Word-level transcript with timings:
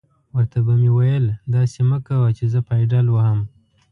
ور 0.33 0.45
ته 0.51 0.59
به 0.65 0.73
مې 0.81 0.91
ویل: 0.97 1.25
داسې 1.55 1.79
مه 1.89 1.97
کوه 2.07 2.29
چې 2.37 2.45
زه 2.53 2.59
پایډل 2.67 3.07
وهم. 3.11 3.39